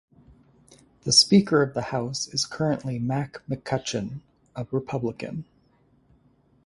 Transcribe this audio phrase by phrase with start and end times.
[1.03, 4.21] The Speaker of the House is currently Mac McCutcheon,
[4.55, 5.45] a Republican.